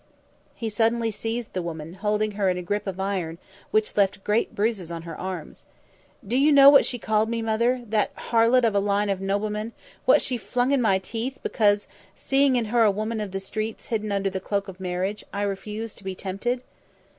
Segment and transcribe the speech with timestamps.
[0.55, 3.37] He suddenly seized the woman, holding her in a grip of iron
[3.69, 5.67] which left great bruises on her arms.
[6.27, 7.83] "Do you know what she called me, Mother?
[7.85, 9.73] that harlot of a line of noblemen
[10.05, 13.85] what she flung in my teeth because, seeing in her a woman of the streets
[13.85, 16.63] hidden under the cloak of marriage, I refused to be tempted?"